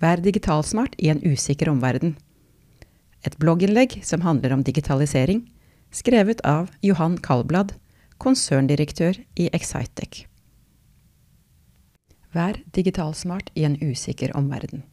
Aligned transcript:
Vær 0.00 0.20
digitalsmart 0.24 0.94
i 0.96 1.10
en 1.12 1.20
usikker 1.20 1.68
omverden. 1.68 2.14
Et 3.20 3.34
blogginnlegg 3.36 3.98
som 4.06 4.22
handler 4.24 4.54
om 4.54 4.62
digitalisering, 4.64 5.42
skrevet 5.92 6.40
av 6.46 6.70
Johan 6.80 7.18
Kalblad, 7.20 7.74
konserndirektør 8.16 9.18
i 9.36 9.50
Excitec. 9.52 10.22
Vær 12.32 12.56
digitalsmart 12.72 13.50
i 13.52 13.66
en 13.68 13.76
usikker 13.76 14.32
omverden. 14.38 14.86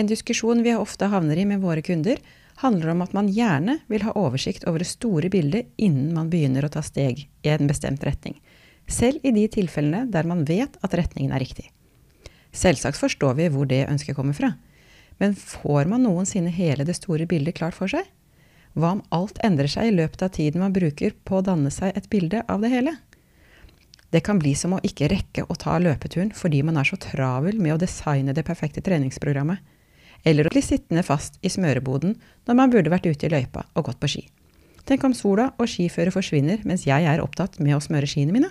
En 0.00 0.08
diskusjon 0.08 0.64
vi 0.64 0.72
ofte 0.72 1.10
havner 1.12 1.36
i 1.36 1.44
med 1.44 1.60
våre 1.60 1.84
kunder, 1.84 2.16
handler 2.64 2.94
om 2.94 3.04
at 3.04 3.12
man 3.12 3.28
gjerne 3.28 3.76
vil 3.92 4.06
ha 4.06 4.16
oversikt 4.16 4.64
over 4.64 4.80
det 4.80 4.88
store 4.88 5.28
bildet 5.28 5.68
innen 5.76 6.14
man 6.16 6.32
begynner 6.32 6.64
å 6.64 6.72
ta 6.72 6.80
steg 6.80 7.26
i 7.26 7.52
en 7.52 7.68
bestemt 7.68 8.08
retning, 8.08 8.40
selv 8.88 9.20
i 9.20 9.36
de 9.36 9.44
tilfellene 9.52 10.06
der 10.08 10.24
man 10.24 10.46
vet 10.48 10.80
at 10.80 10.96
retningen 10.96 11.36
er 11.36 11.44
riktig. 11.44 11.68
Selvsagt 12.52 13.00
forstår 13.00 13.38
vi 13.38 13.48
hvor 13.52 13.68
det 13.68 13.86
ønsket 13.88 14.16
kommer 14.16 14.36
fra, 14.36 14.52
men 15.20 15.36
får 15.38 15.88
man 15.88 16.04
noensinne 16.04 16.52
hele 16.52 16.84
det 16.84 16.98
store 16.98 17.26
bildet 17.28 17.56
klart 17.56 17.76
for 17.76 17.90
seg? 17.90 18.04
Hva 18.72 18.94
om 18.96 19.02
alt 19.12 19.40
endrer 19.44 19.68
seg 19.68 19.88
i 19.88 19.96
løpet 19.96 20.24
av 20.24 20.32
tiden 20.36 20.62
man 20.64 20.72
bruker 20.72 21.14
på 21.24 21.38
å 21.38 21.44
danne 21.44 21.72
seg 21.72 21.96
et 21.96 22.08
bilde 22.12 22.40
av 22.48 22.64
det 22.64 22.72
hele? 22.72 22.94
Det 24.12 24.20
kan 24.24 24.40
bli 24.40 24.52
som 24.56 24.74
å 24.76 24.80
ikke 24.84 25.08
rekke 25.08 25.46
å 25.48 25.56
ta 25.56 25.78
løpeturen 25.80 26.32
fordi 26.36 26.60
man 26.64 26.76
er 26.80 26.88
så 26.88 26.98
travel 27.00 27.60
med 27.60 27.74
å 27.76 27.80
designe 27.80 28.34
det 28.36 28.44
perfekte 28.44 28.84
treningsprogrammet, 28.84 29.60
eller 30.28 30.46
å 30.46 30.52
bli 30.52 30.62
sittende 30.62 31.04
fast 31.06 31.38
i 31.42 31.50
smøreboden 31.52 32.14
når 32.46 32.58
man 32.58 32.72
burde 32.72 32.92
vært 32.92 33.08
ute 33.08 33.26
i 33.26 33.32
løypa 33.32 33.64
og 33.72 33.88
gått 33.88 34.00
på 34.02 34.10
ski. 34.12 34.26
Tenk 34.88 35.04
om 35.06 35.14
sola 35.16 35.52
og 35.56 35.70
skiføret 35.70 36.14
forsvinner 36.14 36.60
mens 36.68 36.84
jeg 36.86 37.06
er 37.08 37.22
opptatt 37.22 37.58
med 37.62 37.76
å 37.76 37.82
smøre 37.82 38.08
skiene 38.10 38.34
mine? 38.34 38.50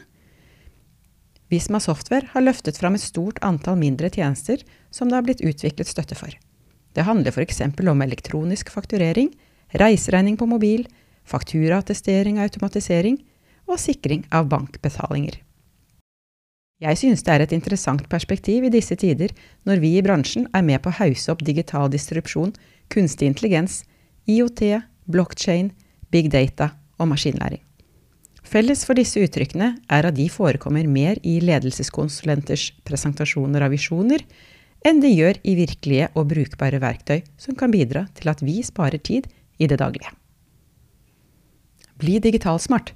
Visma 1.52 1.82
Software 1.84 2.30
har 2.32 2.46
løftet 2.46 2.78
fram 2.80 2.96
et 2.96 3.04
stort 3.04 3.42
antall 3.44 3.76
mindre 3.80 4.08
tjenester 4.10 4.64
som 4.90 5.10
det 5.10 5.18
har 5.18 5.26
blitt 5.28 5.44
utviklet 5.44 5.90
støtte 5.90 6.16
for. 6.16 6.32
Det 6.96 7.04
handler 7.08 7.32
f.eks. 7.36 7.62
om 7.92 8.04
elektronisk 8.04 8.72
fakturering, 8.72 9.32
reiseregning 9.76 10.38
på 10.40 10.48
mobil, 10.48 10.86
fakturaattestering 11.28 12.40
og 12.40 12.48
automatisering, 12.48 13.20
og 13.68 13.80
sikring 13.80 14.26
av 14.32 14.50
bankbetalinger. 14.52 15.38
Jeg 16.82 16.98
synes 16.98 17.22
det 17.24 17.34
er 17.34 17.44
et 17.44 17.54
interessant 17.54 18.08
perspektiv 18.10 18.66
i 18.66 18.74
disse 18.74 18.96
tider, 18.98 19.30
når 19.70 19.84
vi 19.84 19.94
i 19.98 20.04
bransjen 20.04 20.48
er 20.56 20.66
med 20.66 20.82
på 20.82 20.90
å 20.90 20.98
hause 20.98 21.30
opp 21.32 21.44
digital 21.46 21.92
distrupsjon, 21.94 22.56
kunstig 22.90 23.30
intelligens, 23.30 23.84
IOT, 24.26 24.82
blockchain, 25.06 25.70
big 26.10 26.32
data 26.34 26.72
og 26.98 27.12
maskinlæring. 27.14 27.62
Felles 28.52 28.82
for 28.84 29.00
disse 29.00 29.22
uttrykkene 29.24 29.68
er 29.88 30.06
at 30.10 30.18
de 30.18 30.26
forekommer 30.28 30.88
mer 30.92 31.20
i 31.24 31.38
ledelseskonsulenters 31.40 32.66
presentasjoner 32.84 33.64
av 33.64 33.72
visjoner 33.72 34.26
enn 34.84 35.00
de 35.00 35.12
gjør 35.14 35.38
i 35.48 35.54
virkelige 35.56 36.10
og 36.20 36.28
brukbare 36.34 36.82
verktøy 36.84 37.22
som 37.40 37.56
kan 37.56 37.72
bidra 37.72 38.08
til 38.18 38.32
at 38.32 38.42
vi 38.44 38.58
sparer 38.68 39.00
tid 39.00 39.30
i 39.56 39.70
det 39.72 39.78
daglige. 39.80 40.12
Bli 42.02 42.18
digitalsmart. 42.20 42.92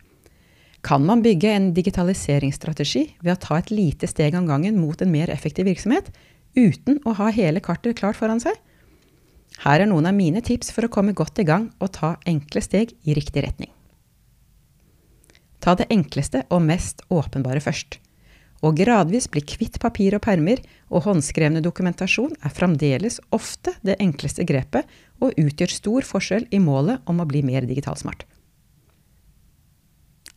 Kan 0.84 1.06
man 1.08 1.24
bygge 1.24 1.54
en 1.56 1.70
digitaliseringsstrategi 1.78 3.06
ved 3.22 3.38
å 3.38 3.42
ta 3.48 3.62
et 3.62 3.72
lite 3.72 4.10
steg 4.12 4.36
om 4.36 4.50
gangen 4.50 4.76
mot 4.82 5.00
en 5.02 5.14
mer 5.14 5.32
effektiv 5.32 5.70
virksomhet, 5.70 6.10
uten 6.58 7.00
å 7.08 7.16
ha 7.22 7.30
hele 7.32 7.64
kartet 7.64 7.96
klart 8.02 8.20
foran 8.20 8.44
seg? 8.44 8.60
Her 9.64 9.86
er 9.86 9.88
noen 9.88 10.10
av 10.10 10.18
mine 10.18 10.44
tips 10.44 10.74
for 10.76 10.84
å 10.84 10.92
komme 10.92 11.16
godt 11.16 11.40
i 11.40 11.48
gang 11.48 11.70
og 11.80 11.96
ta 11.96 12.18
enkle 12.28 12.66
steg 12.66 12.92
i 13.08 13.16
riktig 13.16 13.46
retning. 13.48 13.72
Ta 15.66 15.74
det 15.74 15.88
enkleste 15.90 16.44
og 16.54 16.62
mest 16.62 17.02
åpenbare 17.10 17.64
først. 17.64 17.98
Og 18.62 18.78
gradvis 18.78 19.26
bli 19.34 19.42
kvitt 19.42 19.80
papir 19.82 20.14
og 20.16 20.22
permer, 20.26 20.62
og 20.94 21.08
håndskrevne 21.08 21.62
dokumentasjon 21.66 22.36
er 22.38 22.54
fremdeles 22.54 23.18
ofte 23.36 23.74
det 23.86 23.98
enkleste 24.02 24.46
grepet 24.46 24.86
og 25.20 25.34
utgjør 25.42 25.74
stor 25.74 26.06
forskjell 26.06 26.46
i 26.54 26.62
målet 26.62 27.02
om 27.10 27.22
å 27.22 27.28
bli 27.30 27.42
mer 27.46 27.66
digitalsmart. 27.66 28.28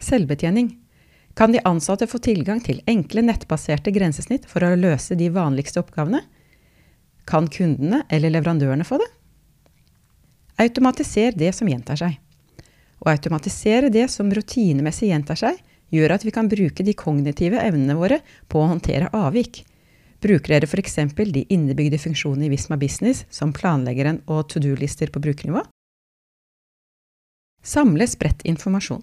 Selvbetjening. 0.00 0.72
Kan 1.36 1.52
de 1.52 1.60
ansatte 1.68 2.08
få 2.10 2.18
tilgang 2.24 2.62
til 2.64 2.80
enkle 2.90 3.22
nettbaserte 3.26 3.92
grensesnitt 3.94 4.48
for 4.50 4.64
å 4.64 4.74
løse 4.78 5.14
de 5.18 5.28
vanligste 5.34 5.82
oppgavene? 5.82 6.22
Kan 7.28 7.50
kundene 7.52 8.02
eller 8.08 8.32
leverandørene 8.32 8.86
få 8.88 8.98
det? 9.02 9.10
Automatiser 10.58 11.36
det 11.38 11.52
som 11.54 11.68
gjentar 11.70 12.00
seg. 12.00 12.16
Automatisere 13.08 13.88
det 13.88 14.08
som 14.12 14.30
rutinemessig 14.34 15.08
gjentar 15.10 15.38
seg, 15.40 15.58
gjør 15.94 16.14
at 16.18 16.24
vi 16.26 16.32
kan 16.34 16.48
bruke 16.50 16.84
de 16.84 16.94
kognitive 16.96 17.60
evnene 17.62 17.96
våre 17.96 18.20
på 18.50 18.60
å 18.60 18.68
håndtere 18.74 19.10
avvik. 19.16 19.62
Bruker 20.20 20.56
dere 20.56 20.68
f.eks. 20.68 20.98
de 21.16 21.44
innebygde 21.54 22.00
funksjonene 22.02 22.48
i 22.48 22.52
Visma 22.52 22.76
Business, 22.76 23.24
som 23.30 23.54
planleggeren 23.54 24.20
og 24.26 24.48
to 24.50 24.60
do-lister 24.60 25.12
på 25.14 25.22
brukernivå? 25.22 25.62
Samle 27.62 28.06
spredt 28.10 28.44
informasjon. 28.48 29.02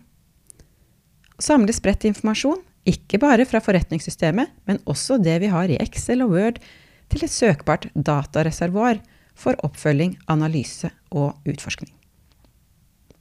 Samle 1.39 1.73
spredt 1.75 2.05
informasjon, 2.07 2.61
ikke 2.85 3.19
bare 3.19 3.47
fra 3.49 3.61
forretningssystemet, 3.63 4.53
men 4.67 4.79
også 4.85 5.17
det 5.23 5.39
vi 5.41 5.51
har 5.51 5.71
i 5.71 5.79
Excel 5.81 6.23
og 6.27 6.35
Word, 6.35 6.61
til 7.09 7.25
et 7.25 7.33
søkbart 7.33 7.89
datareservoar 7.95 9.01
for 9.35 9.57
oppfølging, 9.65 10.17
analyse 10.31 10.91
og 11.11 11.35
utforskning 11.47 11.93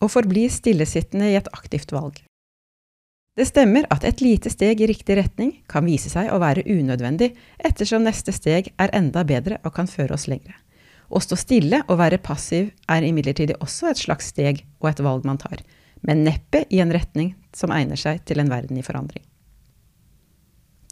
og 0.04 0.12
forbli 0.12 0.46
stillesittende 0.52 1.32
i 1.32 1.38
et 1.38 1.50
aktivt 1.56 1.92
valg. 1.94 2.20
Det 3.34 3.48
stemmer 3.48 3.88
at 3.90 4.04
et 4.06 4.20
lite 4.22 4.50
steg 4.52 4.78
i 4.78 4.86
riktig 4.86 5.16
retning 5.18 5.56
kan 5.70 5.86
vise 5.88 6.10
seg 6.12 6.28
å 6.30 6.38
være 6.38 6.62
unødvendig, 6.70 7.32
ettersom 7.58 8.04
neste 8.06 8.30
steg 8.36 8.70
er 8.78 8.94
enda 8.94 9.24
bedre 9.26 9.58
og 9.64 9.74
kan 9.74 9.90
føre 9.90 10.14
oss 10.14 10.28
lengre. 10.30 10.54
Å 11.10 11.20
stå 11.20 11.36
stille 11.38 11.82
og 11.88 11.98
være 11.98 12.22
passiv 12.22 12.70
er 12.90 13.06
imidlertid 13.06 13.56
også 13.58 13.90
et 13.90 14.00
slags 14.00 14.30
steg 14.30 14.62
og 14.78 14.92
et 14.92 15.02
valg 15.04 15.26
man 15.26 15.40
tar, 15.42 15.64
men 16.06 16.22
neppe 16.24 16.62
i 16.70 16.80
en 16.84 16.94
retning 16.94 17.34
som 17.54 17.74
egner 17.74 17.98
seg 17.98 18.22
til 18.28 18.38
en 18.40 18.50
verden 18.52 18.78
i 18.78 18.86
forandring. 18.86 19.24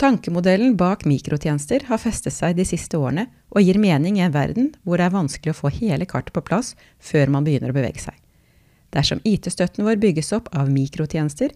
Tankemodellen 0.02 0.74
bak 0.74 1.04
mikrotjenester 1.06 1.84
har 1.86 2.00
festet 2.02 2.34
seg 2.34 2.56
de 2.58 2.66
siste 2.66 2.98
årene 2.98 3.28
og 3.54 3.62
gir 3.62 3.78
mening 3.78 4.18
i 4.18 4.24
en 4.26 4.34
verden 4.34 4.72
hvor 4.82 4.98
det 4.98 5.06
er 5.06 5.14
vanskelig 5.14 5.54
å 5.54 5.60
få 5.60 5.70
hele 5.76 6.08
kartet 6.10 6.34
på 6.34 6.42
plass 6.42 6.72
før 6.98 7.30
man 7.30 7.46
begynner 7.46 7.70
å 7.70 7.76
bevege 7.76 8.02
seg. 8.02 8.16
Dersom 8.92 9.22
IT-støtten 9.24 9.86
vår 9.86 10.00
bygges 10.02 10.32
opp 10.36 10.50
av 10.56 10.70
mikrotjenester 10.72 11.54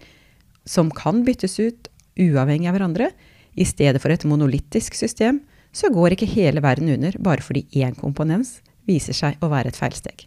som 0.67 0.91
kan 0.91 1.23
byttes 1.27 1.59
ut 1.61 1.91
uavhengig 2.17 2.71
av 2.71 2.79
hverandre, 2.79 3.11
i 3.57 3.65
stedet 3.65 4.01
for 4.03 4.13
et 4.13 4.25
monolittisk 4.29 4.97
system, 4.97 5.41
så 5.73 5.91
går 5.93 6.15
ikke 6.15 6.29
hele 6.29 6.63
verden 6.65 6.91
under 6.93 7.17
bare 7.21 7.45
fordi 7.45 7.67
én 7.77 7.97
komponens 7.97 8.61
viser 8.89 9.17
seg 9.17 9.41
å 9.45 9.51
være 9.53 9.73
et 9.73 9.79
feilsteg. 9.79 10.27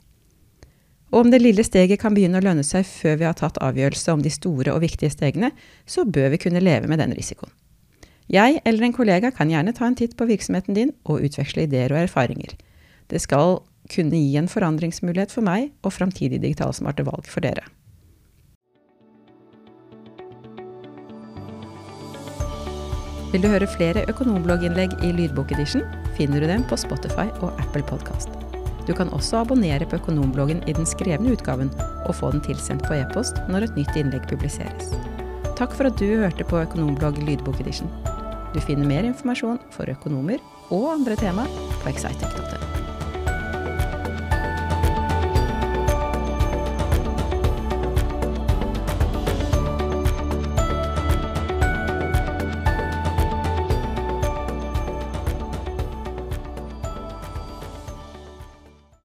Og 1.10 1.24
om 1.24 1.32
det 1.34 1.42
lille 1.42 1.64
steget 1.66 2.02
kan 2.02 2.14
begynne 2.14 2.38
å 2.38 2.46
lønne 2.46 2.66
seg 2.66 2.86
før 2.86 3.18
vi 3.18 3.26
har 3.26 3.38
tatt 3.38 3.58
avgjørelse 3.66 4.14
om 4.14 4.22
de 4.22 4.34
store 4.34 4.76
og 4.76 4.84
viktige 4.84 5.10
stegene, 5.14 5.50
så 5.90 6.06
bør 6.06 6.36
vi 6.36 6.42
kunne 6.46 6.62
leve 6.62 6.90
med 6.90 7.02
den 7.02 7.16
risikoen. 7.18 7.52
Jeg 8.30 8.60
eller 8.62 8.86
en 8.86 8.94
kollega 8.94 9.32
kan 9.34 9.50
gjerne 9.50 9.74
ta 9.74 9.88
en 9.88 9.98
titt 9.98 10.14
på 10.18 10.28
virksomheten 10.30 10.78
din 10.78 10.92
og 11.10 11.24
utveksle 11.26 11.66
ideer 11.66 11.90
og 11.96 12.04
erfaringer. 12.04 12.54
Det 13.10 13.22
skal 13.24 13.58
kunne 13.90 14.20
gi 14.20 14.38
en 14.40 14.50
forandringsmulighet 14.52 15.34
for 15.34 15.46
meg 15.46 15.72
og 15.84 15.96
framtidige 15.96 16.42
digitalsmarte 16.44 17.06
valg 17.08 17.30
for 17.30 17.46
dere. 17.46 17.66
Vil 23.30 23.44
du 23.44 23.50
høre 23.52 23.70
flere 23.70 24.08
økonomblogginnlegg 24.10 24.96
i 25.06 25.12
lydbokedition, 25.14 25.84
finner 26.18 26.42
du 26.42 26.50
dem 26.50 26.64
på 26.66 26.80
Spotify 26.82 27.28
og 27.46 27.54
Apple 27.62 27.86
Podkast. 27.86 28.34
Du 28.90 28.96
kan 28.98 29.12
også 29.14 29.44
abonnere 29.44 29.86
på 29.86 30.00
Økonombloggen 30.00 30.64
i 30.66 30.74
den 30.74 30.88
skrevne 30.90 31.36
utgaven 31.36 31.70
og 32.08 32.16
få 32.18 32.32
den 32.34 32.42
tilsendt 32.42 32.88
på 32.88 32.98
e-post 32.98 33.38
når 33.52 33.68
et 33.68 33.78
nytt 33.78 34.00
innlegg 34.02 34.26
publiseres. 34.32 34.96
Takk 35.60 35.78
for 35.78 35.92
at 35.92 36.02
du 36.02 36.08
hørte 36.24 36.48
på 36.48 36.64
Økonomblogg 36.64 37.22
lydbokedition. 37.22 37.92
Du 38.56 38.58
finner 38.66 38.90
mer 38.90 39.06
informasjon 39.06 39.62
for 39.76 39.94
økonomer 39.94 40.42
og 40.74 40.90
andre 40.96 41.20
tema 41.22 41.46
på 41.84 41.94
excitec.no. 41.94 42.69